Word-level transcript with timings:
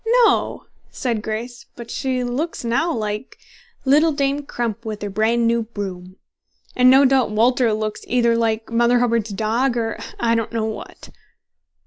"No," 0.25 0.65
said 0.89 1.21
Grace; 1.21 1.67
"but 1.75 1.91
she 1.91 2.23
looks 2.23 2.65
now 2.65 2.91
like 2.91 3.37
"Little 3.85 4.11
Dame 4.11 4.43
Crump, 4.47 4.83
with 4.83 5.03
her 5.03 5.11
brand 5.11 5.45
new 5.45 5.61
broom;" 5.61 6.15
and 6.75 6.89
no 6.89 7.05
doubt 7.05 7.29
Walter 7.29 7.71
looks 7.71 8.01
either 8.07 8.35
like 8.35 8.71
Mother 8.71 8.97
Hubbard's 8.97 9.29
dog, 9.29 9.77
or 9.77 9.91
or 9.91 9.99
I 10.19 10.33
don't 10.33 10.51
know 10.53 10.65
what." 10.65 11.11